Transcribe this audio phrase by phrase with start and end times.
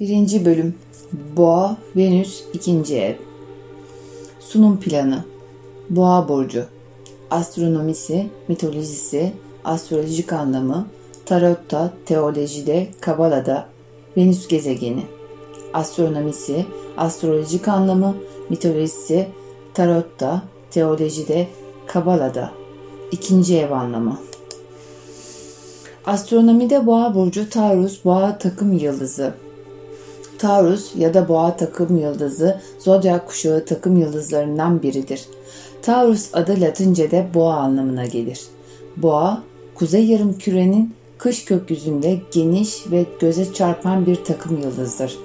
[0.00, 0.44] 1.
[0.44, 0.74] Bölüm
[1.36, 2.96] Boğa, Venüs, 2.
[2.96, 3.14] Ev
[4.40, 5.24] Sunum Planı
[5.90, 6.64] Boğa Burcu
[7.30, 9.32] Astronomisi, mitolojisi,
[9.64, 10.86] astrolojik anlamı,
[11.26, 13.68] tarotta, teolojide, kabalada,
[14.16, 15.02] Venüs gezegeni
[15.74, 16.66] Astronomisi,
[16.96, 18.16] astrolojik anlamı,
[18.50, 19.28] mitolojisi,
[19.74, 21.48] tarotta, teolojide,
[21.86, 22.52] kabalada,
[23.12, 24.18] ikinci ev anlamı.
[26.06, 29.45] Astronomide boğa burcu Taurus boğa takım yıldızı.
[30.38, 35.24] Taurus ya da boğa takım yıldızı zodyak kuşağı takım yıldızlarından biridir.
[35.82, 38.40] Taurus adı Latince'de boğa anlamına gelir.
[38.96, 39.42] Boğa,
[39.74, 45.18] kuzey yarım kürenin kış gökyüzünde geniş ve göze çarpan bir takım yıldızdır.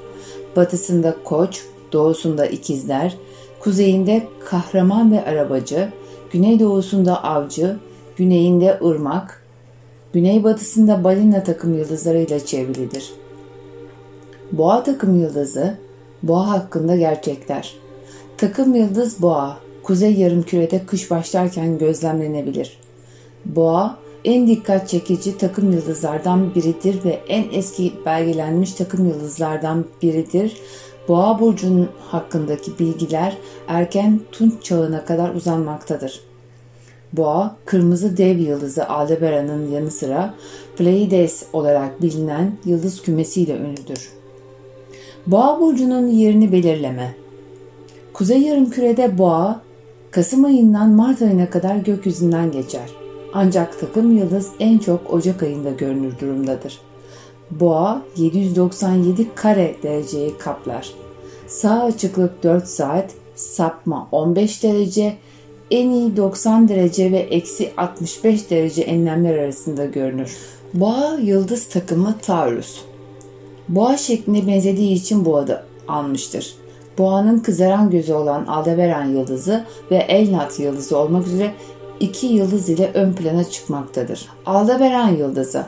[0.56, 1.62] Batısında koç,
[1.94, 3.18] doğusunda ikizler,
[3.60, 5.90] kuzeyinde kahraman ve arabacı,
[6.32, 7.78] güneydoğusunda avcı,
[8.18, 9.44] güneyinde ırmak,
[10.14, 13.21] güneybatısında balina takım yıldızlarıyla çevrilidir.
[14.52, 15.78] Boğa takım yıldızı,
[16.24, 17.74] boğa hakkında gerçekler.
[18.38, 22.78] Takım yıldız boğa, kuzey yarımkürede kış başlarken gözlemlenebilir.
[23.46, 30.58] Boğa, en dikkat çekici takım yıldızlardan biridir ve en eski belgelenmiş takım yıldızlardan biridir.
[31.08, 36.22] Boğa burcunun hakkındaki bilgiler erken Tunç çağına kadar uzanmaktadır.
[37.14, 40.34] Boğa, kırmızı dev yıldızı Aldebaran'ın yanı sıra
[40.78, 44.21] Pleiades olarak bilinen yıldız kümesiyle ünlüdür.
[45.28, 47.16] Boğa burcunun yerini belirleme.
[48.14, 49.62] Kuzey yarımkürede boğa,
[50.12, 52.90] Kasım ayından Mart ayına kadar gökyüzünden geçer.
[53.34, 56.80] Ancak takım yıldız en çok Ocak ayında görünür durumdadır.
[57.52, 60.92] Boğa 797 kare dereceyi kaplar.
[61.48, 65.18] Sağ açıklık 4 saat, sapma 15 derece,
[65.72, 70.38] en iyi 90 derece ve eksi 65 derece enlemler arasında görünür.
[70.74, 72.91] Boğa yıldız takımı Taurus.
[73.70, 76.56] Boğa şekline benzediği için bu adı almıştır.
[76.98, 81.54] Boğanın kızaran gözü olan Aldebaran yıldızı ve Elnat yıldızı olmak üzere
[82.00, 84.30] iki yıldız ile ön plana çıkmaktadır.
[84.46, 85.66] Aldebaran yıldızı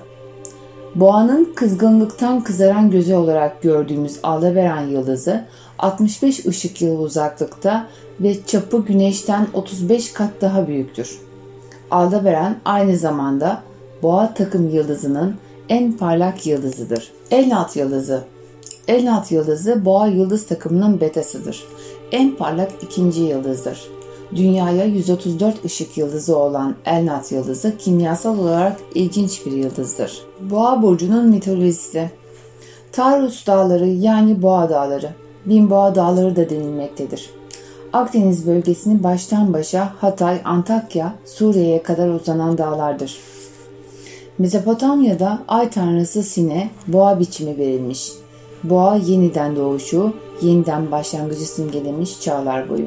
[0.96, 5.46] Boğanın kızgınlıktan kızaran gözü olarak gördüğümüz Aldebaran yıldızı
[5.80, 7.88] 65 ışık yılı uzaklıkta
[8.20, 11.20] ve çapı güneşten 35 kat daha büyüktür.
[11.92, 13.62] Aldebaran aynı zamanda
[14.04, 15.36] boğa takım yıldızının
[15.70, 17.12] en parlak yıldızıdır.
[17.32, 18.24] Elnat yıldızı
[18.88, 21.64] Elnat yıldızı boğa yıldız takımının betasıdır.
[22.12, 23.88] En parlak ikinci yıldızdır.
[24.36, 30.22] Dünyaya 134 ışık yıldızı olan Elnat yıldızı kimyasal olarak ilginç bir yıldızdır.
[30.52, 32.12] Boğa burcunun mitolojisi
[32.92, 35.10] Taurus dağları yani Boğa dağları,
[35.46, 37.30] Bin Boğa dağları da denilmektedir.
[37.94, 43.18] Akdeniz bölgesini baştan başa Hatay, Antakya, Suriye'ye kadar uzanan dağlardır.
[44.40, 48.12] Mezopotamya'da ay tanrısı Sine boğa biçimi verilmiş.
[48.64, 52.86] Boğa yeniden doğuşu, yeniden başlangıcı simgelemiş çağlar boyu.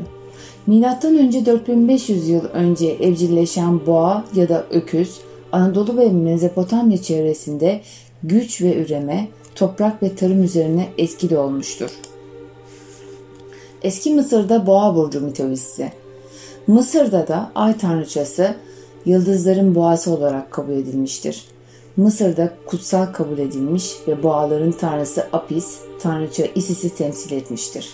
[0.67, 5.21] Milattan önce 4500 yıl önce evcilleşen boğa ya da öküz
[5.53, 7.81] Anadolu ve Mezopotamya çevresinde
[8.23, 11.91] güç ve üreme, toprak ve tarım üzerine etkili olmuştur.
[13.83, 15.93] Eski Mısır'da boğa burcu mitolojisi.
[16.67, 18.55] Mısır'da da ay tanrıçası
[19.07, 21.45] yıldızların boğası olarak kabul edilmiştir.
[21.97, 27.91] Mısır'da kutsal kabul edilmiş ve boğaların tanrısı Apis, tanrıça Isis'i temsil etmiştir.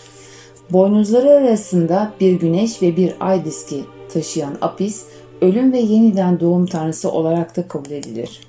[0.70, 5.02] Boynuzları arasında bir güneş ve bir ay diski taşıyan Apis,
[5.40, 8.40] ölüm ve yeniden doğum tanrısı olarak da kabul edilir.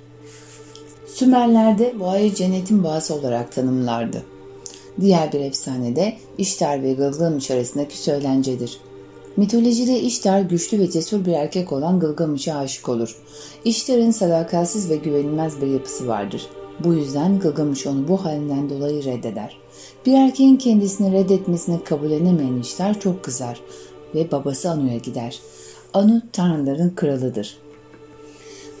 [1.06, 4.22] Sümerler'de boğayı cennetin boğası olarak tanımlardı.
[5.00, 8.80] Diğer bir efsanede İştar ve Gılgamış arasındaki söylencedir.
[9.36, 13.16] Mitolojide İştar güçlü ve cesur bir erkek olan Gılgamış'a aşık olur.
[13.64, 16.46] İştar'ın sadakatsiz ve güvenilmez bir yapısı vardır.
[16.84, 19.56] Bu yüzden Gılgamış onu bu halinden dolayı reddeder.
[20.06, 23.60] Bir erkeğin kendisini reddetmesini kabullenemeyen İştar çok kızar
[24.14, 25.40] ve babası Anu'ya gider.
[25.94, 27.56] Anu tanrıların kralıdır.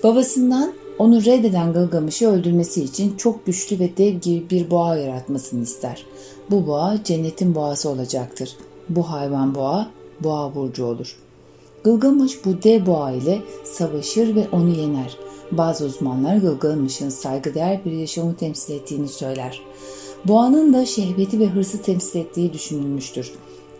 [0.02, 6.06] Babasından onu reddeden Gılgamış'ı öldürmesi için çok güçlü ve dev gibi bir boğa yaratmasını ister.
[6.50, 8.56] Bu boğa cennetin boğası olacaktır.
[8.88, 9.90] Bu hayvan boğa,
[10.24, 11.16] boğa burcu olur.
[11.84, 15.16] Gılgamış bu dev boğa ile savaşır ve onu yener.
[15.52, 19.60] Bazı uzmanlar Gılgamış'ın saygıdeğer bir yaşamı temsil ettiğini söyler.
[20.24, 23.32] Boğanın da şehveti ve hırsı temsil ettiği düşünülmüştür.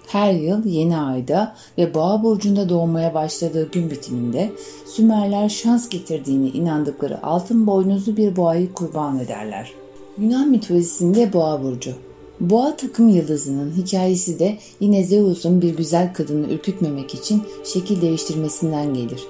[0.06, 4.52] Her yıl yeni ayda ve boğa burcunda doğmaya başladığı gün bitiminde
[4.87, 9.73] Sümerler şans getirdiğini inandıkları altın boynuzlu bir boğayı kurban ederler.
[10.19, 11.93] Yunan mitolojisinde boğa burcu.
[12.40, 19.25] Boğa takım yıldızının hikayesi de yine Zeus'un bir güzel kadını ürkütmemek için şekil değiştirmesinden gelir.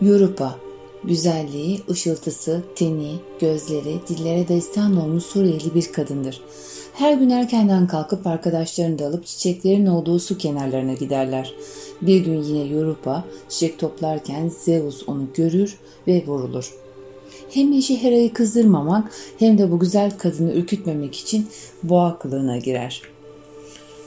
[0.00, 0.56] Yorupa,
[1.04, 6.40] güzelliği, ışıltısı, teni, gözleri, dillere destan olmuş Suriyeli bir kadındır.
[6.92, 11.54] Her gün erkenden kalkıp arkadaşlarını da alıp çiçeklerin olduğu su kenarlarına giderler.
[12.02, 16.85] Bir gün yine Yorupa çiçek toplarken Zeus onu görür ve vurulur.
[17.50, 21.46] Hem eşi Hera'yı kızdırmamak hem de bu güzel kadını ürkütmemek için
[21.82, 23.02] boğa kılığına girer.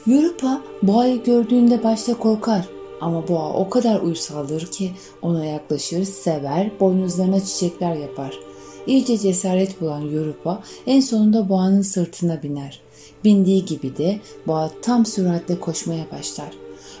[0.06, 2.68] Yorupa boğayı gördüğünde başta korkar
[3.00, 4.90] ama boğa o kadar uysaldır ki
[5.22, 8.38] ona yaklaşır, sever, boynuzlarına çiçekler yapar.
[8.86, 12.80] İyice cesaret bulan Yorupa en sonunda boğanın sırtına biner.
[13.24, 16.50] Bindiği gibi de boğa tam süratle koşmaya başlar.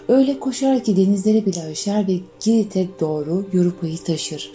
[0.08, 4.52] Öyle koşar ki denizleri bile aşar ve Girit'e doğru Yorupa'yı taşır.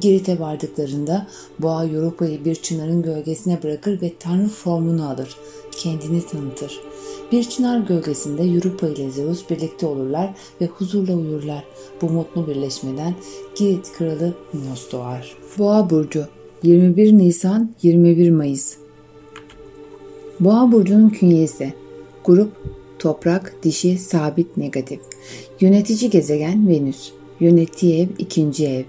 [0.00, 1.26] Girit'e vardıklarında
[1.58, 5.36] boğa Yorupa'yı bir çınarın gölgesine bırakır ve tanrı formunu alır.
[5.72, 6.80] Kendini tanıtır.
[7.32, 11.64] Bir çınar gölgesinde Yorupa ile Zeus birlikte olurlar ve huzurla uyurlar.
[12.02, 13.14] Bu mutlu birleşmeden
[13.56, 15.36] Girit kralı Minos doğar.
[15.58, 16.26] Boğa Burcu
[16.62, 18.76] 21 Nisan 21 Mayıs
[20.40, 21.74] Boğa burcunun künyesi
[22.24, 22.52] Grup
[22.98, 25.00] Toprak, dişi, sabit, negatif.
[25.60, 27.12] Yönetici gezegen Venüs.
[27.40, 28.84] Yönettiği ev ikinci ev.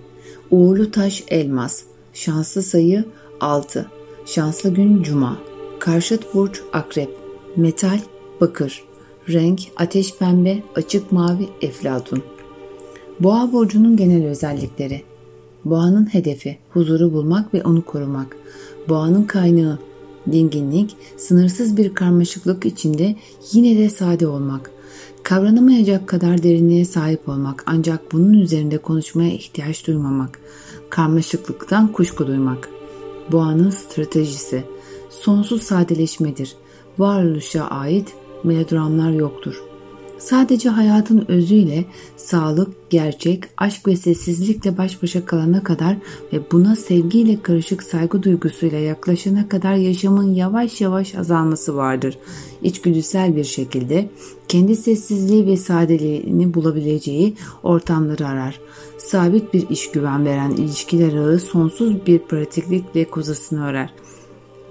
[0.52, 1.84] Uğurlu taş elmas.
[2.14, 3.06] Şanslı sayı
[3.42, 3.86] 6.
[4.26, 5.38] Şanslı gün cuma.
[5.80, 7.10] Karşıt burç akrep.
[7.56, 8.00] Metal
[8.42, 8.84] bakır.
[9.30, 12.24] Renk ateş pembe, açık mavi, eflatun.
[13.20, 15.02] Boğa burcunun genel özellikleri.
[15.66, 18.38] Boğanın hedefi huzuru bulmak ve onu korumak.
[18.90, 19.80] Boğanın kaynağı
[20.32, 23.16] dinginlik, sınırsız bir karmaşıklık içinde
[23.54, 24.72] yine de sade olmak.
[25.28, 30.40] Kavranamayacak kadar derinliğe sahip olmak ancak bunun üzerinde konuşmaya ihtiyaç duymamak.
[30.90, 32.70] Karmaşıklıktan kuşku duymak.
[33.32, 34.64] Boğanın stratejisi
[35.10, 36.56] sonsuz sadeleşmedir.
[36.98, 38.14] Varoluşa ait
[38.44, 39.67] melodramlar yoktur.
[40.20, 41.86] Sadece hayatın özüyle
[42.18, 45.98] sağlık, gerçek, aşk ve sessizlikle baş başa kalana kadar
[46.34, 52.18] ve buna sevgiyle karışık saygı duygusuyla yaklaşana kadar yaşamın yavaş yavaş azalması vardır.
[52.64, 54.10] İçgüdüsel bir şekilde
[54.48, 58.60] kendi sessizliği ve sadeliğini bulabileceği ortamları arar.
[58.98, 63.94] Sabit bir iş güven veren ilişkiler ağı sonsuz bir pratiklik ve kozasını örer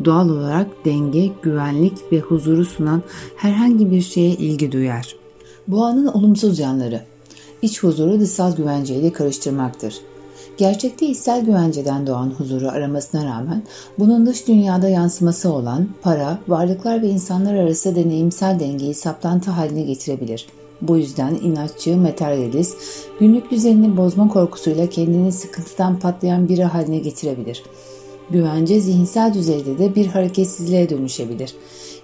[0.05, 3.03] doğal olarak denge, güvenlik ve huzuru sunan
[3.37, 5.25] herhangi bir şeye ilgi duyar.
[5.69, 7.03] Boğanın olumsuz yanları
[7.63, 9.95] iç huzuru dışsal güvenceyle karıştırmaktır.
[10.57, 13.63] Gerçekte içsel güvenceden doğan huzuru aramasına rağmen
[13.99, 20.47] bunun dış dünyada yansıması olan para, varlıklar ve insanlar arası deneyimsel dengeyi saplantı haline getirebilir.
[20.83, 22.77] Bu yüzden inatçı, materyalist,
[23.21, 27.62] günlük düzenini bozma korkusuyla kendini sıkıntıdan patlayan biri haline getirebilir.
[28.31, 31.55] Güvence zihinsel düzeyde de bir hareketsizliğe dönüşebilir.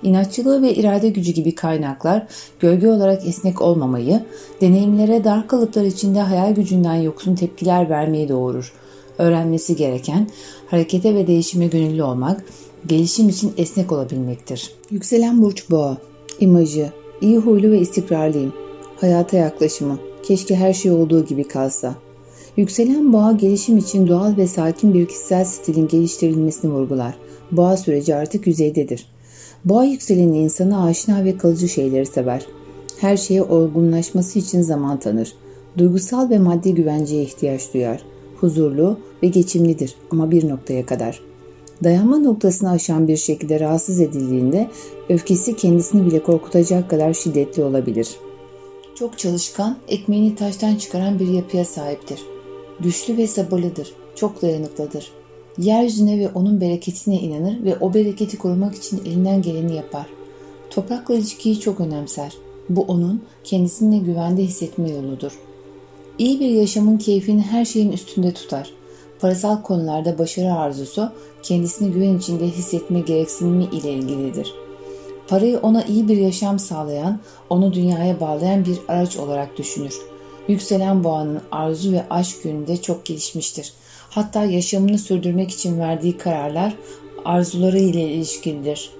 [0.02, 2.26] İnatçılığı ve irade gücü gibi kaynaklar
[2.60, 4.20] gölge olarak esnek olmamayı,
[4.60, 8.72] deneyimlere dar kalıplar içinde hayal gücünden yoksun tepkiler vermeyi doğurur.
[9.19, 10.28] Öğrenmesi gereken
[10.66, 12.44] harekete ve değişime gönüllü olmak,
[12.87, 14.70] gelişim için esnek olabilmektir.
[14.90, 15.96] Yükselen burç boğa,
[16.40, 16.90] imajı,
[17.20, 18.52] iyi huylu ve istikrarlıyım.
[19.00, 21.94] Hayata yaklaşımı, keşke her şey olduğu gibi kalsa.
[22.56, 27.14] Yükselen boğa gelişim için doğal ve sakin bir kişisel stilin geliştirilmesini vurgular.
[27.52, 29.06] Boğa süreci artık yüzeydedir.
[29.64, 32.47] Boğa yükseleni insanı aşina ve kalıcı şeyleri sever.
[33.00, 35.35] Her şeye olgunlaşması için zaman tanır.
[35.79, 38.03] Duygusal ve maddi güvenceye ihtiyaç duyar.
[38.41, 41.20] Huzurlu ve geçimlidir ama bir noktaya kadar.
[41.85, 44.70] Dayanma noktasını aşan bir şekilde rahatsız edildiğinde
[45.09, 48.08] öfkesi kendisini bile korkutacak kadar şiddetli olabilir.
[48.94, 52.20] Çok çalışkan, ekmeğini taştan çıkaran bir yapıya sahiptir.
[52.81, 55.21] Güçlü ve sabırlıdır, çok dayanıklıdır.
[55.59, 60.06] Yeryüzüne ve onun bereketine inanır ve o bereketi korumak için elinden geleni yapar.
[60.71, 62.32] Toprakla ilişkiyi çok önemser.
[62.69, 65.39] Bu onun kendisini güvende hissetme yoludur.
[66.19, 68.71] İyi bir yaşamın keyfini her şeyin üstünde tutar.
[69.21, 74.55] Parasal konularda başarı arzusu kendisini güven içinde hissetme gereksinimi ile ilgilidir.
[75.29, 79.94] Parayı ona iyi bir yaşam sağlayan, onu dünyaya bağlayan bir araç olarak düşünür.
[80.49, 83.73] Yükselen boğanın arzu ve aşk yönünde çok gelişmiştir.
[84.14, 86.76] Hatta yaşamını sürdürmek için verdiği kararlar
[87.24, 88.90] arzuları ile ilişkilidir.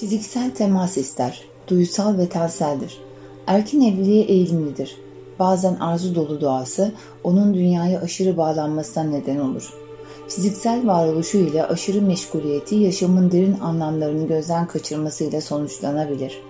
[0.00, 2.98] Fiziksel temas ister, duysal ve telseldir.
[3.46, 4.96] Erkin evliliğe eğilimlidir.
[5.38, 6.92] Bazen arzu dolu doğası
[7.24, 9.72] onun dünyaya aşırı bağlanmasına neden olur.
[10.28, 16.42] Fiziksel varoluşu ile aşırı meşguliyeti yaşamın derin anlamlarını gözden kaçırmasıyla sonuçlanabilir.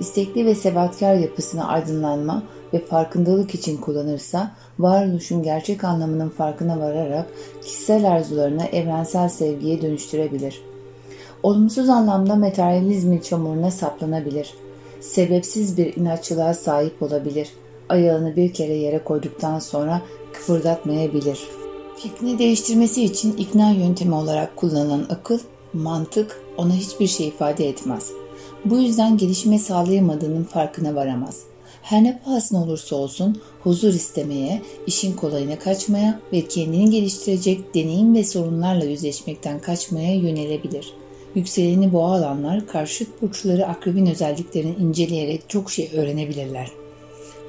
[0.00, 2.42] İstekli ve sebatkar yapısını aydınlanma
[2.72, 7.26] ve farkındalık için kullanırsa varoluşun gerçek anlamının farkına vararak
[7.62, 10.62] kişisel arzularını evrensel sevgiye dönüştürebilir.
[11.42, 14.54] Olumsuz anlamda materyalizmin çamuruna saplanabilir.
[15.00, 17.48] Sebepsiz bir inatçılığa sahip olabilir.
[17.88, 21.40] Ayağını bir kere yere koyduktan sonra kıpırdatmayabilir.
[21.96, 25.38] Fikrini değiştirmesi için ikna yöntemi olarak kullanılan akıl,
[25.72, 28.10] mantık ona hiçbir şey ifade etmez.
[28.64, 31.42] Bu yüzden gelişme sağlayamadığının farkına varamaz.
[31.86, 38.24] Her ne pahasına olursa olsun huzur istemeye, işin kolayına kaçmaya ve kendini geliştirecek deneyim ve
[38.24, 40.92] sorunlarla yüzleşmekten kaçmaya yönelebilir.
[41.34, 46.70] Yükseleni boğa alanlar karşıt burçları akrebin özelliklerini inceleyerek çok şey öğrenebilirler.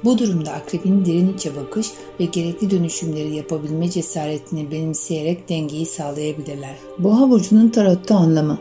[0.04, 1.86] Bu durumda akrebin derin içe bakış
[2.20, 6.74] ve gerekli dönüşümleri yapabilme cesaretini benimseyerek dengeyi sağlayabilirler.
[6.98, 8.58] Boğa burcunun tarotta anlamı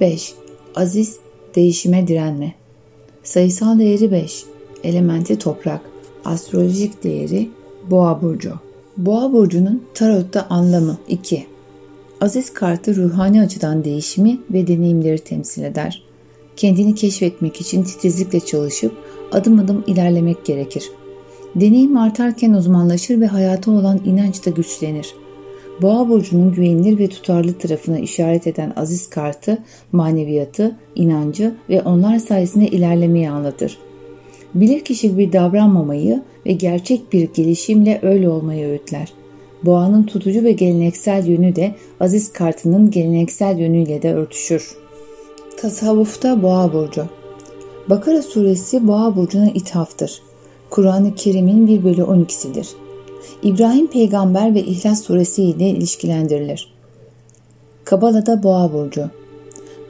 [0.00, 0.34] 5.
[0.74, 1.16] Aziz,
[1.54, 2.65] değişime direnme.
[3.26, 4.44] Sayısal değeri 5.
[4.84, 5.80] Elementi toprak.
[6.24, 7.50] Astrolojik değeri
[7.90, 8.52] Boğa burcu.
[8.96, 11.46] Boğa burcunun tarotta anlamı 2.
[12.20, 16.02] Aziz kartı ruhani açıdan değişimi ve deneyimleri temsil eder.
[16.56, 18.92] Kendini keşfetmek için titizlikle çalışıp
[19.32, 20.90] adım adım ilerlemek gerekir.
[21.54, 25.14] Deneyim artarken uzmanlaşır ve hayata olan inanç da güçlenir.
[25.82, 29.58] Boğa burcunun güvenilir ve tutarlı tarafına işaret eden aziz kartı,
[29.92, 33.78] maneviyatı, inancı ve onlar sayesinde ilerlemeyi anlatır.
[34.54, 39.12] Bilir kişi gibi davranmamayı ve gerçek bir gelişimle öyle olmayı öğütler.
[39.62, 44.76] Boğanın tutucu ve geleneksel yönü de aziz kartının geleneksel yönüyle de örtüşür.
[45.56, 47.06] Tasavvufta Boğa burcu
[47.90, 50.22] Bakara suresi Boğa burcuna ithaftır.
[50.70, 52.85] Kur'an-ı Kerim'in 1 bölü 12'sidir.
[53.42, 56.72] İbrahim peygamber ve İhlas suresi ile ilişkilendirilir.
[57.84, 59.10] Kabala'da Boğa burcu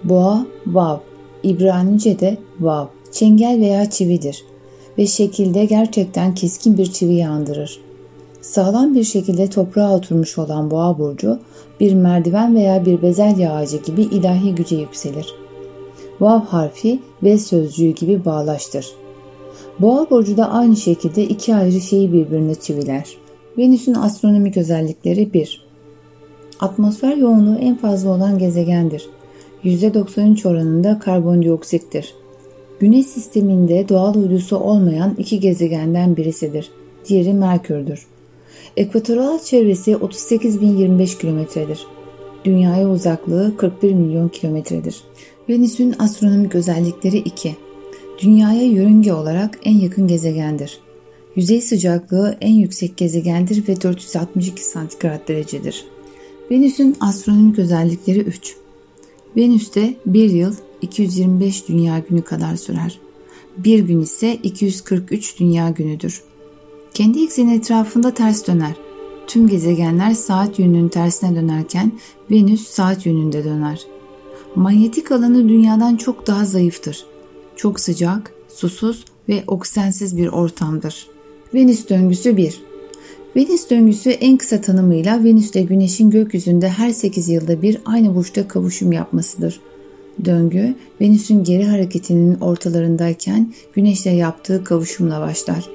[0.05, 0.97] Boğa, vav,
[1.43, 4.45] İbranice'de vav, çengel veya çividir
[4.99, 7.81] ve şekilde gerçekten keskin bir çivi andırır.
[8.41, 11.41] Sağlam bir şekilde toprağa oturmuş olan boğa burcu
[11.81, 15.35] bir merdiven veya bir bezelye ağacı gibi ilahi güce yükselir.
[16.21, 18.87] Vav harfi ve sözcüğü gibi bağlaştır.
[19.79, 23.17] Boğa burcu da aynı şekilde iki ayrı şeyi birbirine çiviler.
[23.59, 25.67] Venüs'ün astronomik özellikleri 1.
[26.61, 29.09] Atmosfer yoğunluğu en fazla olan gezegendir.
[29.65, 32.15] %93 oranında karbondioksittir.
[32.81, 36.71] Güneş sisteminde doğal uydusu olmayan iki gezegenden birisidir.
[37.09, 38.07] Diğeri Merkür'dür.
[38.77, 41.87] Ekvatoral çevresi 38.025 kilometredir.
[42.45, 45.03] Dünyaya uzaklığı 41 milyon kilometredir.
[45.49, 47.57] Venüs'ün astronomik özellikleri 2.
[48.23, 50.86] Dünyaya yörünge olarak en yakın gezegendir.
[51.37, 55.85] Yüzey sıcaklığı en yüksek gezegendir ve 462 santigrat derecedir.
[56.51, 58.57] Venüs'ün astronomik özellikleri 3.
[59.37, 62.99] Venüs'te bir yıl 225 dünya günü kadar sürer.
[63.57, 66.23] Bir gün ise 243 dünya günüdür.
[66.95, 68.75] Kendi ekseni etrafında ters döner.
[69.27, 71.93] Tüm gezegenler saat yönünün tersine dönerken
[72.31, 73.81] Venüs saat yönünde döner.
[74.55, 77.07] Manyetik alanı dünyadan çok daha zayıftır.
[77.57, 81.16] Çok sıcak, susuz ve oksijensiz bir ortamdır.
[81.55, 82.61] Venüs döngüsü 1
[83.37, 88.49] Venüs döngüsü en kısa tanımıyla Venüs ile Güneş'in gökyüzünde her 8 yılda bir aynı burçta
[88.49, 89.61] kavuşum yapmasıdır.
[90.25, 95.69] Döngü, Venüs'ün geri hareketinin ortalarındayken Güneş'le yaptığı kavuşumla başlar.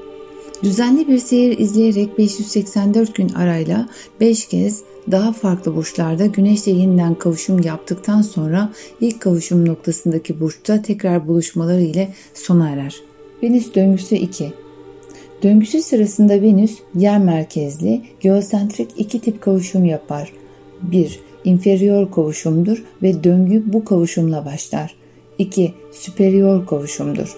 [0.63, 7.59] Düzenli bir seyir izleyerek 584 gün arayla 5 kez daha farklı burçlarda Güneş'le yeniden kavuşum
[7.61, 12.95] yaptıktan sonra ilk kavuşum noktasındaki burçta tekrar buluşmaları ile sona erer.
[13.43, 14.53] Venüs döngüsü 2
[15.43, 20.33] Döngüsü sırasında Venüs yer merkezli geosentrik iki tip kavuşum yapar.
[20.81, 21.19] 1.
[21.43, 24.95] İnferior kavuşumdur ve döngü bu kavuşumla başlar.
[25.37, 25.73] 2.
[25.91, 27.37] Süperior kavuşumdur.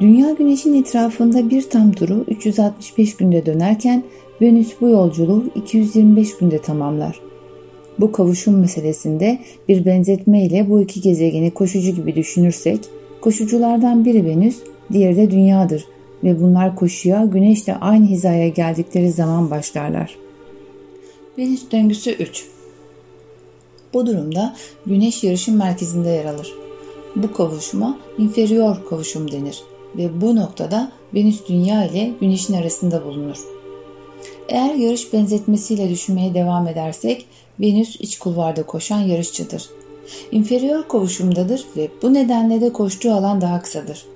[0.00, 4.02] Dünya Güneş'in etrafında bir tam turu 365 günde dönerken
[4.42, 7.20] Venüs bu yolculuğu 225 günde tamamlar.
[8.00, 12.80] Bu kavuşum meselesinde bir benzetme ile bu iki gezegeni koşucu gibi düşünürsek,
[13.20, 14.56] koşuculardan biri Venüs,
[14.92, 15.84] diğeri de Dünya'dır
[16.24, 20.16] ve bunlar koşuya Güneş'le aynı hizaya geldikleri zaman başlarlar.
[21.38, 22.46] Venüs döngüsü 3
[23.94, 24.56] Bu durumda
[24.86, 26.52] Güneş yarışın merkezinde yer alır.
[27.16, 29.62] Bu kavuşuma inferior kavuşum denir
[29.96, 33.38] ve bu noktada Venüs Dünya ile Güneş'in arasında bulunur.
[34.48, 37.26] Eğer yarış benzetmesiyle düşünmeye devam edersek
[37.60, 39.70] Venüs iç kulvarda koşan yarışçıdır.
[40.32, 44.06] İnferior kavuşumdadır ve bu nedenle de koştuğu alan daha kısadır.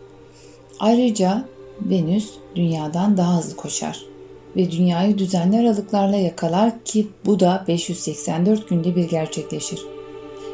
[0.80, 1.44] Ayrıca
[1.82, 4.04] Venüs dünyadan daha hızlı koşar
[4.56, 9.80] ve dünyayı düzenli aralıklarla yakalar ki bu da 584 günde bir gerçekleşir.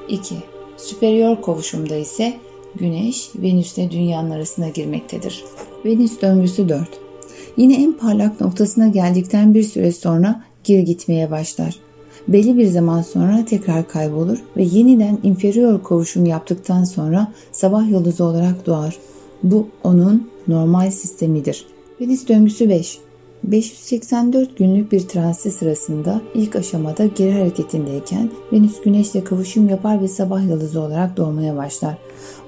[0.09, 0.35] 2.
[0.77, 2.35] Süperior kavuşumda ise
[2.75, 5.45] Güneş Venüs Dünya'nın arasına girmektedir.
[5.85, 6.89] Venüs döngüsü 4.
[7.57, 11.77] Yine en parlak noktasına geldikten bir süre sonra geri gitmeye başlar.
[12.29, 18.67] Belli bir zaman sonra tekrar kaybolur ve yeniden inferior kavuşum yaptıktan sonra sabah yıldızı olarak
[18.67, 18.97] doğar.
[19.47, 21.67] Bu onun normal sistemidir.
[22.01, 22.99] Venüs döngüsü 5.
[23.45, 30.49] 584 günlük bir transit sırasında ilk aşamada geri hareketindeyken Venüs güneşle kavuşum yapar ve sabah
[30.49, 31.99] yıldızı olarak doğmaya başlar.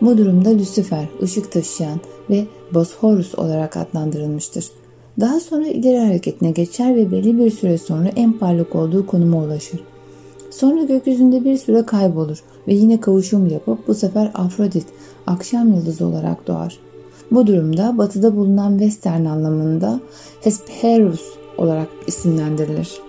[0.00, 2.00] Bu durumda Lucifer, ışık taşıyan
[2.30, 4.64] ve Bosporus olarak adlandırılmıştır.
[5.20, 9.80] Daha sonra ileri hareketine geçer ve belli bir süre sonra en parlak olduğu konuma ulaşır.
[10.50, 14.86] Sonra gökyüzünde bir süre kaybolur ve yine kavuşum yapıp bu sefer Afrodit,
[15.26, 16.87] akşam yıldızı olarak doğar.
[17.30, 20.00] Bu durumda batıda bulunan western anlamında
[20.40, 21.22] Hesperus
[21.58, 23.00] olarak isimlendirilir.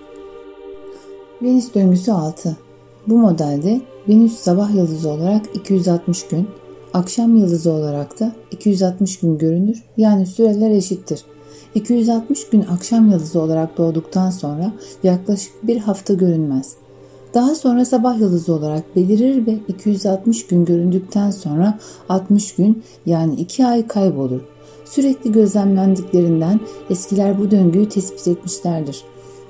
[1.42, 2.56] Venüs döngüsü 6
[3.06, 6.48] Bu modelde Venüs sabah yıldızı olarak 260 gün,
[6.94, 11.24] akşam yıldızı olarak da 260 gün görünür yani süreler eşittir.
[11.74, 14.72] 260 gün akşam yıldızı olarak doğduktan sonra
[15.02, 16.79] yaklaşık bir hafta görünmez.
[17.34, 23.66] Daha sonra sabah yıldızı olarak belirir ve 260 gün göründükten sonra 60 gün yani 2
[23.66, 24.40] ay kaybolur.
[24.84, 26.60] Sürekli gözlemlendiklerinden
[26.90, 29.04] eskiler bu döngüyü tespit etmişlerdir.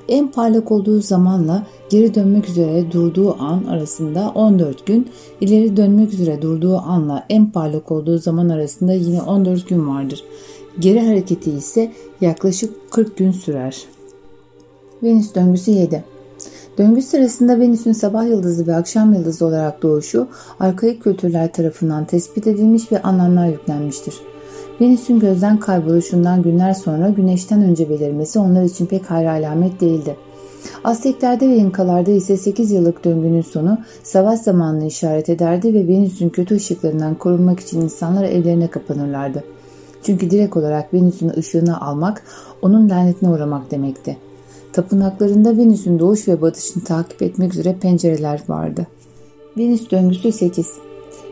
[0.08, 5.08] En parlak olduğu zamanla geri dönmek üzere durduğu an arasında 14 gün,
[5.40, 10.24] ileri dönmek üzere durduğu anla en parlak olduğu zaman arasında yine 14 gün vardır.
[10.78, 13.84] Geri hareketi ise yaklaşık 40 gün sürer.
[15.02, 16.04] Venüs döngüsü 7
[16.80, 20.28] Döngü sırasında Venüs'ün sabah yıldızı ve akşam yıldızı olarak doğuşu
[20.60, 24.14] arkaik kültürler tarafından tespit edilmiş ve anlamlar yüklenmiştir.
[24.80, 30.16] Venüs'ün gözden kayboluşundan günler sonra güneşten önce belirmesi onlar için pek hayra alamet değildi.
[30.84, 36.54] Azteklerde ve İnkalarda ise 8 yıllık döngünün sonu savaş zamanını işaret ederdi ve Venüs'ün kötü
[36.54, 39.44] ışıklarından korunmak için insanlar evlerine kapanırlardı.
[40.02, 42.22] Çünkü direkt olarak Venüs'ün ışığını almak
[42.62, 44.29] onun lanetine uğramak demekti.
[44.72, 48.86] Tapınaklarında Venüs'ün doğuş ve batışını takip etmek üzere pencereler vardı.
[49.58, 50.66] Venüs döngüsü 8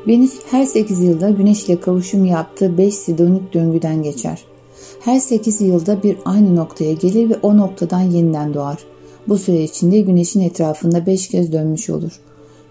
[0.06, 4.44] Venüs her 8 yılda Güneş ile kavuşum yaptığı 5 sidonik döngüden geçer.
[5.00, 8.78] Her 8 yılda bir aynı noktaya gelir ve o noktadan yeniden doğar.
[9.28, 12.20] Bu süre içinde Güneş'in etrafında 5 kez dönmüş olur.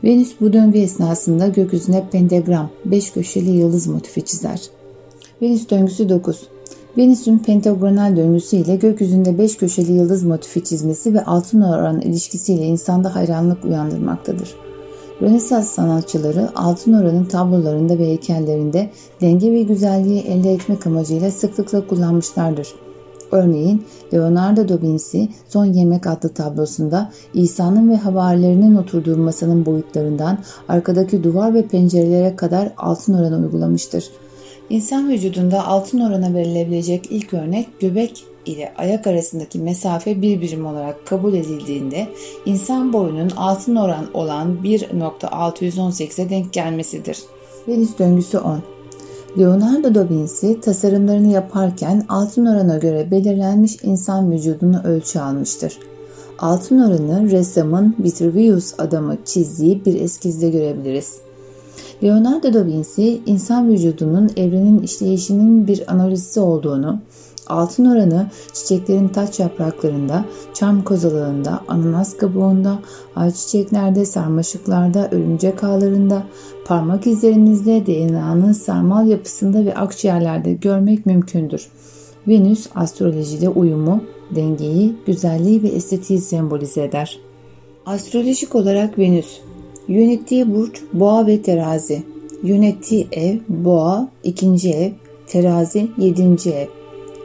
[0.03, 4.61] Venüs bu döngü esnasında gökyüzüne pentagram, 5 köşeli yıldız motifi çizer.
[5.41, 6.47] Venüs döngüsü 9
[6.97, 13.15] Venüs'ün pentagonal döngüsü ile gökyüzünde beş köşeli yıldız motifi çizmesi ve altın oran ilişkisiyle insanda
[13.15, 14.55] hayranlık uyandırmaktadır.
[15.21, 18.89] Rönesans sanatçıları altın oranın tablolarında ve heykellerinde
[19.21, 22.67] denge ve güzelliği elde etmek amacıyla sıklıkla kullanmışlardır.
[23.31, 30.37] Örneğin Leonardo da Vinci Son Yemek adlı tablosunda İsa'nın ve havarilerinin oturduğu masanın boyutlarından
[30.69, 34.03] arkadaki duvar ve pencerelere kadar altın oranı uygulamıştır.
[34.69, 41.05] İnsan vücudunda altın orana verilebilecek ilk örnek göbek ile ayak arasındaki mesafe bir birim olarak
[41.05, 42.07] kabul edildiğinde
[42.45, 47.19] insan boyunun altın oran olan 1.618'e denk gelmesidir.
[47.67, 48.61] Venüs döngüsü 10
[49.39, 55.79] Leonardo da Vinci tasarımlarını yaparken altın orana göre belirlenmiş insan vücudunu ölçü almıştır.
[56.39, 61.26] Altın oranı ressamın Vitruvius adamı çizdiği bir eskizde görebiliriz.
[62.03, 66.99] Leonardo da Vinci insan vücudunun evrenin işleyişinin bir analizi olduğunu,
[67.47, 72.79] altın oranı çiçeklerin taç yapraklarında, çam kozalığında, ananas kabuğunda,
[73.15, 76.23] ayçiçeklerde, sarmaşıklarda, örümcek ağlarında,
[76.65, 81.67] parmak izlerimizde, DNA'nın sarmal yapısında ve akciğerlerde görmek mümkündür.
[82.27, 84.03] Venüs astrolojide uyumu,
[84.35, 87.19] dengeyi, güzelliği ve estetiği sembolize eder.
[87.85, 89.39] Astrolojik olarak Venüs
[89.87, 92.03] Yönettiği burç boğa ve terazi.
[92.43, 94.91] Yönettiği ev boğa, ikinci ev,
[95.27, 96.67] terazi, yedinci ev.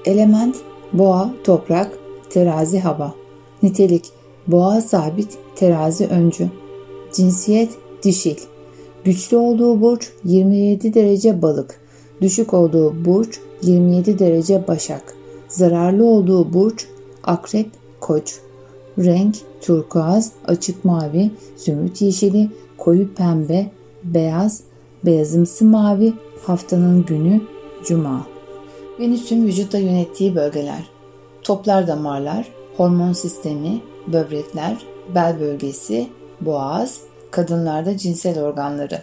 [0.05, 0.57] Element
[0.93, 1.99] boğa, toprak,
[2.31, 3.15] terazi, hava.
[3.63, 4.05] Nitelik
[4.47, 6.49] boğa sabit, terazi öncü.
[7.13, 7.71] Cinsiyet
[8.03, 8.37] dişil.
[9.05, 11.81] Güçlü olduğu burç 27 derece balık.
[12.21, 15.15] Düşük olduğu burç 27 derece başak.
[15.49, 16.87] Zararlı olduğu burç
[17.25, 17.67] akrep,
[18.01, 18.41] koç.
[18.99, 23.71] Renk turkuaz, açık mavi, zümrüt yeşili, koyu pembe,
[24.05, 24.61] beyaz,
[25.05, 26.13] beyazımsı mavi,
[26.47, 27.41] haftanın günü,
[27.85, 28.27] cuma.
[29.01, 30.91] Venüs'ün vücutta yönettiği bölgeler.
[31.43, 34.77] Toplar damarlar, hormon sistemi, böbrekler,
[35.15, 36.09] bel bölgesi,
[36.41, 37.01] boğaz,
[37.31, 39.03] kadınlarda cinsel organları.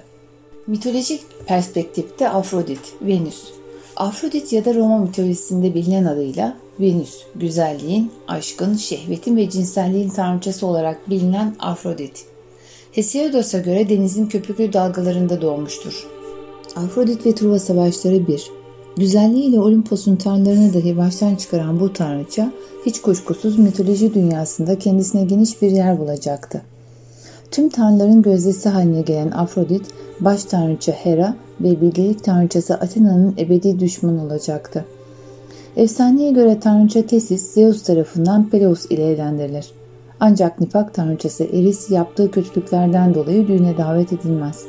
[0.67, 3.58] Mitolojik perspektifte Afrodit, Venüs.
[3.99, 11.09] Afrodit ya da Roma mitolojisinde bilinen adıyla Venüs, güzelliğin, aşkın, şehvetin ve cinselliğin tanrıçası olarak
[11.09, 12.25] bilinen Afrodit.
[12.91, 16.07] Hesiodos'a göre denizin köpüklü dalgalarında doğmuştur.
[16.75, 18.43] Afrodit ve Truva savaşları bir.
[18.97, 22.51] Güzelliğiyle Olimpos'un tanrılarını dahi baştan çıkaran bu tanrıça
[22.85, 26.61] hiç kuşkusuz mitoloji dünyasında kendisine geniş bir yer bulacaktı.
[27.51, 29.85] Tüm tanrıların gözdesi haline gelen Afrodit,
[30.19, 34.85] baş tanrıça Hera ve bilgelik tanrıçası Athena'nın ebedi düşmanı olacaktı.
[35.75, 39.71] Efsaneye göre tanrıça Tesis Zeus tarafından Peleus ile evlendirilir.
[40.19, 44.63] Ancak nifak tanrıçası Eris yaptığı kötülüklerden dolayı düğüne davet edilmez.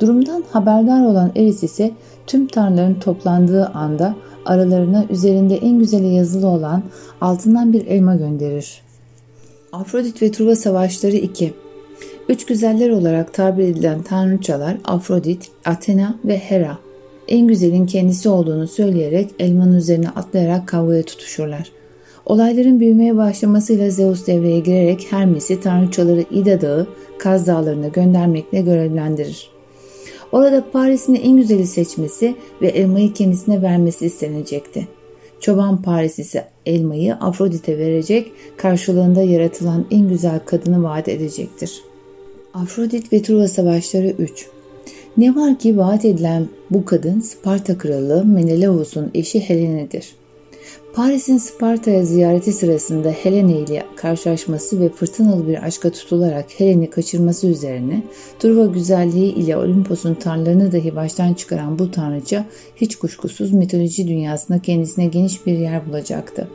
[0.00, 1.90] Durumdan haberdar olan Eris ise
[2.26, 4.14] tüm tanrıların toplandığı anda
[4.46, 6.82] aralarına üzerinde en güzeli yazılı olan
[7.20, 8.82] altından bir elma gönderir.
[9.72, 11.54] Afrodit ve Truva Savaşları 2
[12.30, 16.78] Üç güzeller olarak tabir edilen tanrıçalar Afrodit, Athena ve Hera
[17.28, 21.72] en güzelin kendisi olduğunu söyleyerek elmanın üzerine atlayarak kavgaya tutuşurlar.
[22.26, 26.86] Olayların büyümeye başlamasıyla Zeus devreye girerek Hermes'i tanrıçaları İda Dağı,
[27.18, 29.50] Kaz Dağları'na göndermekle görevlendirir.
[30.32, 34.88] Orada Paris'in en güzeli seçmesi ve elmayı kendisine vermesi istenecekti.
[35.40, 41.89] Çoban Paris ise elmayı Afrodit'e verecek, karşılığında yaratılan en güzel kadını vaat edecektir.
[42.54, 44.46] Afrodit ve Truva Savaşları 3
[45.16, 50.14] Ne var ki vaat edilen bu kadın Sparta kralı Menelaus'un eşi Helene'dir.
[50.94, 58.02] Paris'in Sparta'ya ziyareti sırasında Helene ile karşılaşması ve fırtınalı bir aşka tutularak Helen'i kaçırması üzerine
[58.38, 62.44] Truva güzelliği ile Olimpos'un tanrılarını dahi baştan çıkaran bu tanrıça
[62.76, 66.48] hiç kuşkusuz mitoloji dünyasında kendisine geniş bir yer bulacaktı.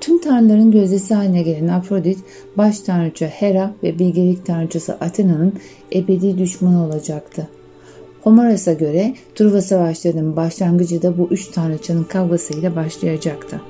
[0.00, 2.18] Tüm tanrıların gözdesi haline gelen Afrodit,
[2.56, 5.52] baş tanrıça Hera ve bilgelik tanrıçası Athena'nın
[5.94, 7.48] ebedi düşmanı olacaktı.
[8.22, 13.60] Homeros'a göre Truva Savaşları'nın başlangıcı da bu üç tanrıçanın kavgasıyla başlayacaktı.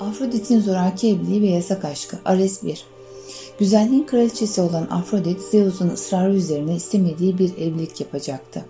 [0.00, 2.84] Afrodit'in zoraki evliliği ve yasak aşkı Ares 1
[3.58, 8.64] Güzelliğin kraliçesi olan Afrodit, Zeus'un ısrarı üzerine istemediği bir evlilik yapacaktı.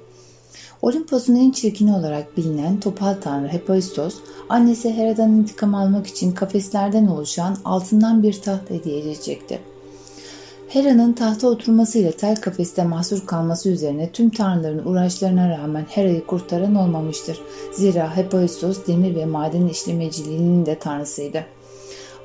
[0.83, 4.15] Olimpos'un en çirkini olarak bilinen topal tanrı Hephaistos,
[4.49, 9.59] annesi Hera'dan intikam almak için kafeslerden oluşan altından bir taht hediye edecekti.
[10.69, 17.41] Hera'nın tahta oturmasıyla tel kafeste mahsur kalması üzerine tüm tanrıların uğraşlarına rağmen Hera'yı kurtaran olmamıştır.
[17.73, 21.45] Zira Hephaistos demir ve maden işlemeciliğinin de tanrısıydı.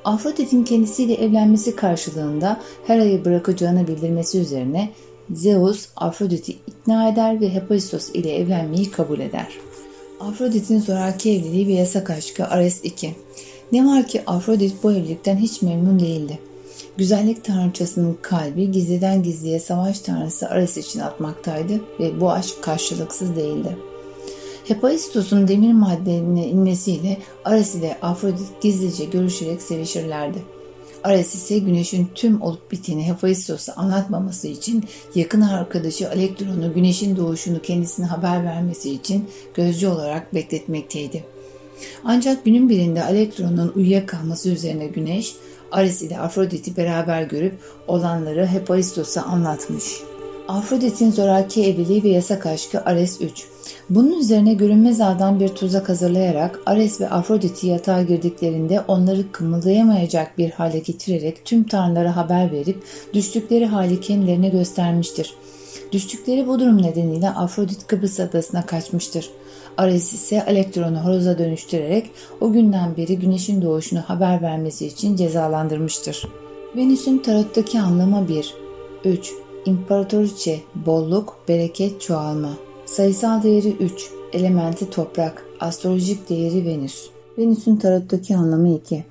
[0.04, 4.90] Afrodit'in kendisiyle evlenmesi karşılığında Hera'yı bırakacağını bildirmesi üzerine
[5.34, 9.48] Zeus Afrodit'i ikna eder ve Hephaistos ile evlenmeyi kabul eder.
[10.20, 13.14] Afrodit'in zoraki evliliği ve yasak aşkı Ares 2
[13.72, 16.38] Ne var ki Afrodit bu evlilikten hiç memnun değildi.
[16.96, 23.76] Güzellik tanrıçasının kalbi gizliden gizliye savaş tanrısı Ares için atmaktaydı ve bu aşk karşılıksız değildi.
[24.64, 30.55] Hephaistos'un demir maddeline inmesiyle Ares ile Afrodit gizlice görüşerek sevişirlerdi.
[31.06, 38.06] Ares ise güneşin tüm olup biteni Hephaistos'a anlatmaması için yakın arkadaşı Elektron'u güneşin doğuşunu kendisine
[38.06, 41.24] haber vermesi için gözcü olarak bekletmekteydi.
[42.04, 45.34] Ancak günün birinde Elektron'un uyuyakalması üzerine güneş
[45.72, 47.54] Ares ile Afrodit'i beraber görüp
[47.86, 49.84] olanları Hephaistos'a anlatmış.
[50.48, 53.46] Afrodit'in zoraki evliliği ve yasak aşkı Ares 3
[53.90, 60.50] bunun üzerine görünmez ağdan bir tuzak hazırlayarak Ares ve Afrodit'i yatağa girdiklerinde onları kımıldayamayacak bir
[60.50, 62.82] hale getirerek tüm tanrılara haber verip
[63.14, 65.34] düştükleri hali kendilerine göstermiştir.
[65.92, 69.30] Düştükleri bu durum nedeniyle Afrodit Kıbrıs adasına kaçmıştır.
[69.78, 76.28] Ares ise elektronu horoza dönüştürerek o günden beri güneşin doğuşunu haber vermesi için cezalandırmıştır.
[76.76, 78.54] Venüs'ün tarottaki anlamı 1.
[79.04, 79.32] 3.
[79.66, 82.65] İmparatoriçe, bolluk, bereket, çoğalma.
[82.86, 84.10] Sayısal değeri 3.
[84.32, 85.44] Elementi toprak.
[85.60, 87.10] Astrolojik değeri Venüs.
[87.38, 89.04] Venüs'ün tarottaki anlamı 2.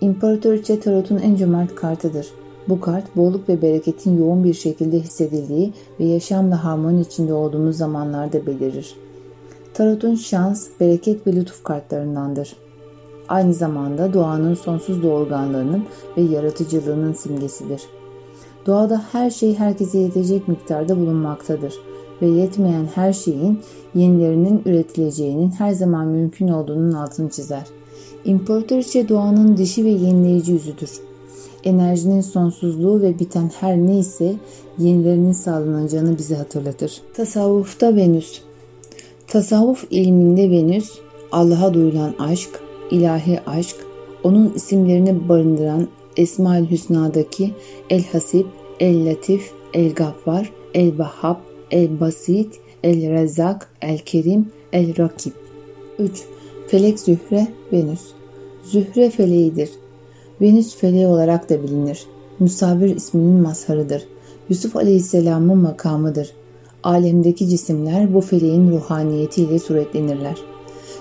[0.00, 2.26] İmparatoriçe tarotun en cömert kartıdır.
[2.68, 8.46] Bu kart bolluk ve bereketin yoğun bir şekilde hissedildiği ve yaşamla harmoni içinde olduğumuz zamanlarda
[8.46, 8.96] belirir.
[9.74, 12.56] Tarotun şans, bereket ve lütuf kartlarındandır.
[13.28, 15.84] Aynı zamanda doğanın sonsuz doğurganlığının
[16.16, 17.82] ve yaratıcılığının simgesidir.
[18.66, 21.87] Doğada her şey herkese yetecek miktarda bulunmaktadır
[22.22, 23.58] ve yetmeyen her şeyin
[23.94, 27.64] yenilerinin üretileceğinin her zaman mümkün olduğunun altını çizer.
[28.24, 30.90] İmparatoriçe doğanın dişi ve yenileyici yüzüdür.
[31.64, 34.34] Enerjinin sonsuzluğu ve biten her neyse
[34.78, 37.02] yenilerinin sağlanacağını bize hatırlatır.
[37.14, 38.40] Tasavvufta Venüs
[39.28, 40.98] Tasavvuf ilminde Venüs,
[41.32, 42.50] Allah'a duyulan aşk,
[42.90, 43.76] ilahi aşk,
[44.24, 47.54] onun isimlerini barındıran Esma-ül Hüsna'daki
[47.90, 48.46] El-Hasip,
[48.80, 51.36] El-Latif, El-Gaffar, El-Bahhab,
[51.70, 55.32] El-Basit, El-Rezzak, El-Kerim, El-Rakib.
[55.98, 56.24] 3.
[56.68, 58.00] Felek Zühre, Venüs.
[58.62, 59.70] Zühre feleğidir.
[60.40, 62.06] Venüs feleği olarak da bilinir.
[62.38, 64.02] Musavir isminin mazharıdır.
[64.48, 66.30] Yusuf Aleyhisselam'ın makamıdır.
[66.82, 70.36] Alemdeki cisimler bu feleğin ruhaniyetiyle suretlenirler.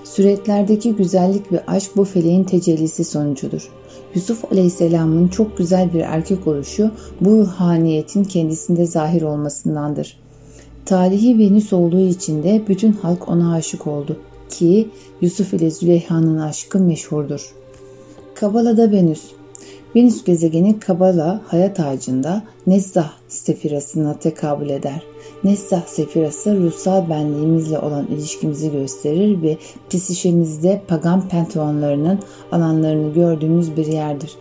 [0.04, 3.70] Süretlerdeki güzellik ve aşk bu feleğin tecellisi sonucudur.
[4.16, 10.27] Yusuf Aleyhisselam'ın çok güzel bir erkek oluşu bu ruhaniyetin kendisinde zahir olmasındandır.
[10.88, 14.18] Tarihi Venüs olduğu için de bütün halk ona aşık oldu
[14.50, 14.90] ki
[15.22, 17.54] Yusuf ile Züleyha'nın aşkı meşhurdur.
[18.36, 19.24] Kabala'da Venüs
[19.96, 25.02] Venüs gezegeni Kabala hayat ağacında Nezzah sefirasına tekabül eder.
[25.44, 29.58] Nezzah sefirası ruhsal benliğimizle olan ilişkimizi gösterir ve
[29.90, 32.20] psişemizde pagan penteonlarının
[32.52, 34.32] alanlarını gördüğümüz bir yerdir.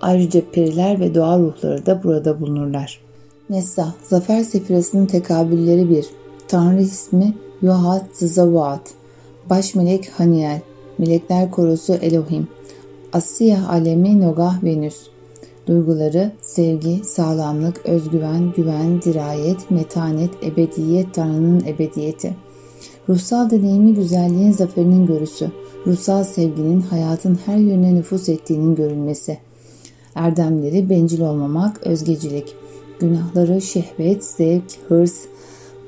[0.00, 3.03] Ayrıca periler ve doğa ruhları da burada bulunurlar.
[3.50, 6.06] Nessa, Zafer Sefirası'nın tekabülleri bir.
[6.48, 8.90] Tanrı ismi Yohat Zavaat.
[9.50, 10.60] Baş melek Haniel.
[10.98, 12.48] Melekler korosu Elohim.
[13.12, 14.96] Asya alemi Nogah Venüs.
[15.66, 22.34] Duyguları sevgi, sağlamlık, özgüven, güven, dirayet, metanet, ebediyet, Tanrı'nın ebediyeti.
[23.08, 25.50] Ruhsal deneyimi güzelliğin zaferinin görüsü.
[25.86, 29.38] Ruhsal sevginin hayatın her yönüne nüfus ettiğinin görülmesi.
[30.14, 32.63] Erdemleri bencil olmamak, özgecilik.
[33.00, 35.14] Günahları şehvet, zevk, hırs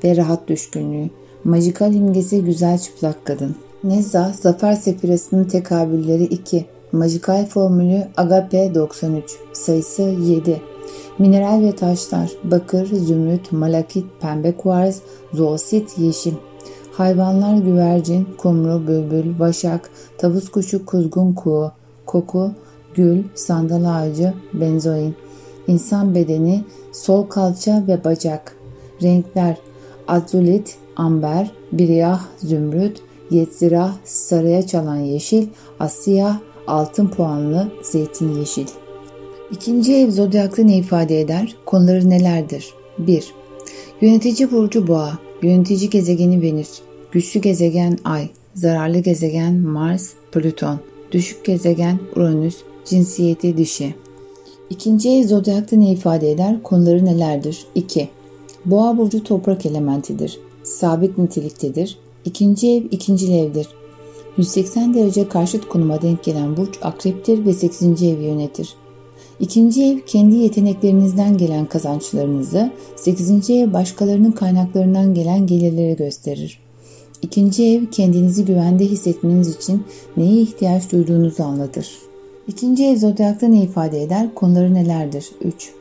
[0.04, 1.10] ve rahat düşkünlüğü.
[1.44, 3.56] Majikal imgesi güzel çıplak kadın.
[3.84, 6.66] Nezza, Zafer Sefirası'nın tekabülleri 2.
[6.92, 9.30] Majikal formülü Agape 93.
[9.52, 10.60] Sayısı 7.
[11.18, 15.00] Mineral ve taşlar bakır, zümrüt, malakit, pembe kuarz,
[15.32, 16.34] zoosit, yeşil.
[16.92, 21.72] Hayvanlar güvercin, kumru, bülbül, başak, tavus kuşu, kuzgun kuğu,
[22.06, 22.50] koku,
[22.94, 25.14] gül, sandal ağacı, benzoin.
[25.68, 28.56] İnsan bedeni, sol kalça ve bacak.
[29.02, 29.56] Renkler,
[30.08, 35.46] azulit, amber, biriyah, zümrüt, yetzirah, sarıya çalan yeşil,
[35.80, 38.66] asiyah, altın puanlı, zeytin yeşil.
[39.50, 41.56] İkinci ev zodyakta ne ifade eder?
[41.66, 42.74] Konuları nelerdir?
[42.98, 43.34] 1.
[44.00, 46.80] Yönetici burcu boğa, yönetici gezegeni Venüs,
[47.12, 50.80] güçlü gezegen Ay, zararlı gezegen Mars, Plüton,
[51.12, 53.94] düşük gezegen Uranüs, cinsiyeti dişi.
[54.70, 56.62] İkinci ev zodyakta ne ifade eder?
[56.62, 57.66] Konuları nelerdir?
[57.74, 58.08] 2.
[58.64, 60.38] Boğa burcu toprak elementidir.
[60.62, 61.98] Sabit niteliktedir.
[62.24, 63.68] İkinci ev ikinci evdir.
[64.36, 68.02] 180 derece karşıt konuma denk gelen burç akreptir ve 8.
[68.02, 68.74] evi yönetir.
[69.40, 73.50] İkinci ev kendi yeteneklerinizden gelen kazançlarınızı, 8.
[73.50, 76.58] ev başkalarının kaynaklarından gelen gelirleri gösterir.
[77.22, 79.84] İkinci ev kendinizi güvende hissetmeniz için
[80.16, 81.88] neye ihtiyaç duyduğunuzu anlatır.
[82.48, 84.34] İkinci ev zodyakta ne ifade eder?
[84.34, 85.30] Konuları nelerdir?
[85.44, 85.72] 3.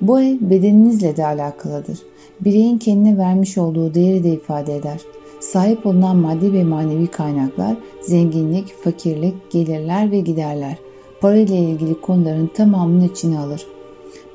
[0.00, 1.98] Bu ev bedeninizle de alakalıdır.
[2.40, 5.00] Bireyin kendine vermiş olduğu değeri de ifade eder.
[5.40, 10.76] Sahip olunan maddi ve manevi kaynaklar, zenginlik, fakirlik, gelirler ve giderler.
[11.20, 13.66] Para ile ilgili konuların tamamını içine alır.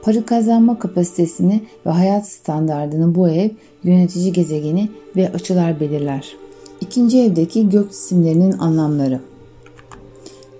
[0.01, 3.49] Para kazanma kapasitesini ve hayat standartını bu ev
[3.83, 6.35] yönetici gezegeni ve açılar belirler.
[6.81, 9.19] İkinci evdeki gök cisimlerinin anlamları.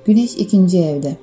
[0.08, 1.18] Güneş ikinci evde.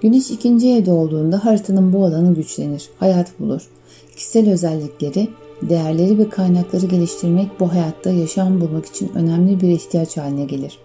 [0.00, 3.68] Güneş ikinci evde olduğunda haritanın bu alanı güçlenir, hayat bulur.
[4.16, 5.28] Kişisel özellikleri,
[5.62, 10.78] değerleri ve kaynakları geliştirmek bu hayatta yaşam bulmak için önemli bir ihtiyaç haline gelir.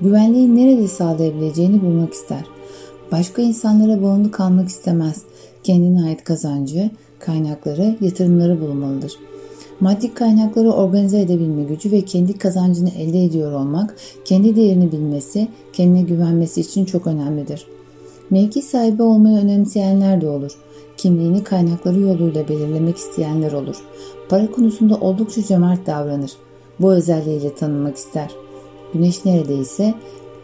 [0.00, 2.44] Güvenliği nerede sağlayabileceğini bulmak ister.
[3.12, 5.22] Başka insanlara bağımlı kalmak istemez.
[5.62, 9.12] Kendine ait kazancı, kaynakları, yatırımları bulunmalıdır.
[9.82, 16.02] Maddi kaynakları organize edebilme gücü ve kendi kazancını elde ediyor olmak, kendi değerini bilmesi, kendine
[16.02, 17.66] güvenmesi için çok önemlidir.
[18.30, 20.58] Mevki sahibi olmayı önemseyenler de olur.
[20.96, 23.76] Kimliğini kaynakları yoluyla belirlemek isteyenler olur.
[24.28, 26.32] Para konusunda oldukça cömert davranır.
[26.80, 28.30] Bu özelliğiyle tanınmak ister.
[28.94, 29.94] Güneş neredeyse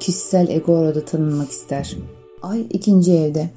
[0.01, 1.97] kişisel ego orada tanınmak ister.
[2.43, 3.51] Ay ikinci evde.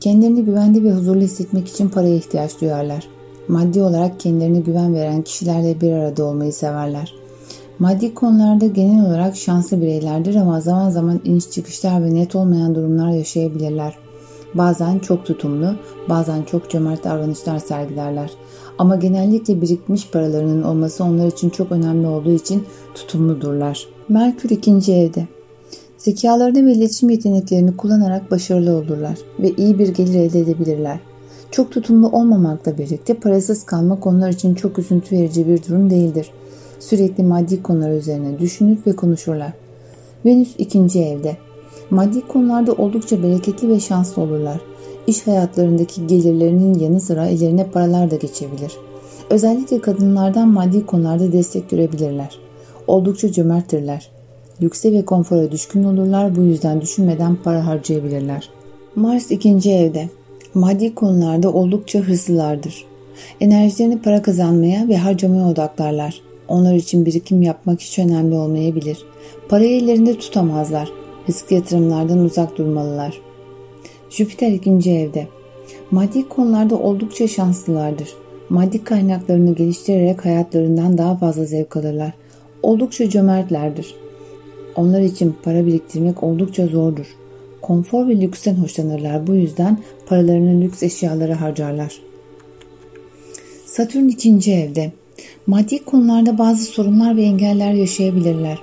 [0.00, 3.15] Kendilerini güvende ve huzurlu hissetmek için paraya ihtiyaç duyarlar.
[3.48, 7.14] Maddi olarak kendilerine güven veren kişilerle bir arada olmayı severler.
[7.78, 13.10] Maddi konularda genel olarak şanslı bireylerdir ama zaman zaman iniş çıkışlar ve net olmayan durumlar
[13.10, 13.94] yaşayabilirler.
[14.54, 15.74] Bazen çok tutumlu,
[16.08, 18.30] bazen çok cömert davranışlar sergilerler.
[18.78, 23.86] Ama genellikle birikmiş paralarının olması onlar için çok önemli olduğu için tutumludurlar.
[24.08, 25.26] Merkür ikinci evde.
[25.98, 31.00] Zekalarını ve iletişim yeteneklerini kullanarak başarılı olurlar ve iyi bir gelir elde edebilirler.
[31.56, 36.30] Çok tutumlu olmamakla birlikte parasız kalmak onlar için çok üzüntü verici bir durum değildir.
[36.80, 39.52] Sürekli maddi konular üzerine düşünür ve konuşurlar.
[40.24, 41.36] Venüs ikinci evde.
[41.90, 44.60] Maddi konularda oldukça bereketli ve şanslı olurlar.
[45.06, 48.72] İş hayatlarındaki gelirlerinin yanı sıra ellerine paralar da geçebilir.
[49.30, 52.38] Özellikle kadınlardan maddi konularda destek görebilirler.
[52.86, 54.10] Oldukça cömerttirler.
[54.62, 58.50] Lükse ve konfora düşkün olurlar bu yüzden düşünmeden para harcayabilirler.
[58.96, 60.08] Mars ikinci evde.
[60.54, 62.84] Maddi konularda oldukça hırslılardır.
[63.40, 66.20] Enerjilerini para kazanmaya ve harcamaya odaklarlar.
[66.48, 68.98] Onlar için birikim yapmak hiç önemli olmayabilir.
[69.48, 70.88] Parayı ellerinde tutamazlar.
[71.28, 73.20] Risk yatırımlardan uzak durmalılar.
[74.10, 75.26] Jüpiter ikinci evde.
[75.90, 78.08] Maddi konularda oldukça şanslılardır.
[78.48, 82.12] Maddi kaynaklarını geliştirerek hayatlarından daha fazla zevk alırlar.
[82.62, 83.94] Oldukça cömertlerdir.
[84.76, 87.06] Onlar için para biriktirmek oldukça zordur.
[87.66, 89.26] Konfor ve lüksten hoşlanırlar.
[89.26, 92.00] Bu yüzden paralarını lüks eşyalara harcarlar.
[93.64, 94.92] Satürn ikinci evde.
[95.46, 98.58] Maddi konularda bazı sorunlar ve engeller yaşayabilirler.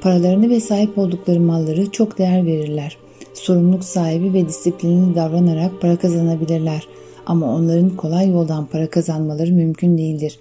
[0.00, 2.96] Paralarını ve sahip oldukları malları çok değer verirler.
[3.34, 6.88] Sorumluluk sahibi ve disiplinli davranarak para kazanabilirler.
[7.26, 10.38] Ama onların kolay yoldan para kazanmaları mümkün değildir.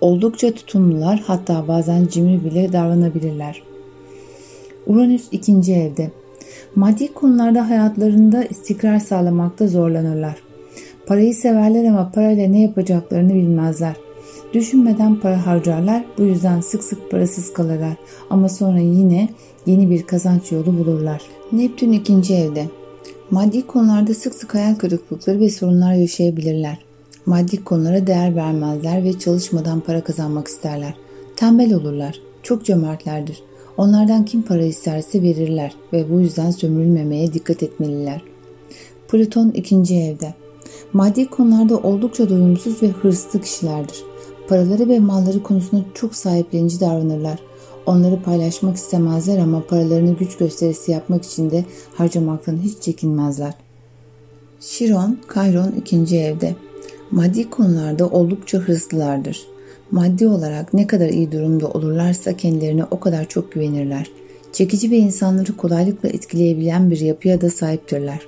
[0.00, 3.62] Oldukça tutumlular hatta bazen cimri bile davranabilirler.
[4.86, 6.23] Uranüs ikinci evde.
[6.74, 10.36] Maddi konularda hayatlarında istikrar sağlamakta zorlanırlar.
[11.06, 13.96] Parayı severler ama parayla ne yapacaklarını bilmezler.
[14.54, 17.96] Düşünmeden para harcarlar, bu yüzden sık sık parasız kalırlar
[18.30, 19.28] ama sonra yine
[19.66, 21.22] yeni bir kazanç yolu bulurlar.
[21.52, 22.66] Neptün ikinci evde.
[23.30, 26.78] Maddi konularda sık sık hayal kırıklıkları ve sorunlar yaşayabilirler.
[27.26, 30.94] Maddi konulara değer vermezler ve çalışmadan para kazanmak isterler.
[31.36, 33.42] Tembel olurlar, çok cömertlerdir.
[33.76, 38.22] Onlardan kim para isterse verirler ve bu yüzden sömürülmemeye dikkat etmeliler.
[39.08, 40.34] Plüton ikinci evde.
[40.92, 44.04] Maddi konularda oldukça doyumsuz ve hırslı kişilerdir.
[44.48, 47.38] Paraları ve malları konusunda çok sahiplenici davranırlar.
[47.86, 53.54] Onları paylaşmak istemezler ama paralarını güç gösterisi yapmak için de harcamaktan hiç çekinmezler.
[54.60, 56.56] Şiron, Kayron ikinci evde.
[57.10, 59.53] Maddi konularda oldukça hırslılardır.
[59.94, 64.10] Maddi olarak ne kadar iyi durumda olurlarsa kendilerine o kadar çok güvenirler.
[64.52, 68.20] Çekici ve insanları kolaylıkla etkileyebilen bir yapıya da sahiptirler.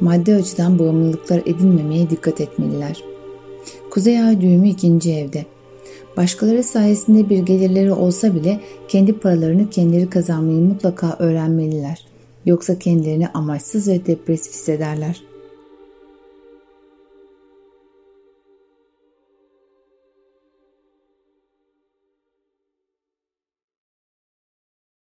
[0.00, 3.04] Maddi açıdan bağımlılıklar edinmemeye dikkat etmeliler.
[3.90, 5.46] Kuzey ay düğümü ikinci evde.
[6.16, 12.06] Başkaları sayesinde bir gelirleri olsa bile kendi paralarını kendileri kazanmayı mutlaka öğrenmeliler.
[12.46, 15.29] Yoksa kendilerini amaçsız ve depresif hissederler.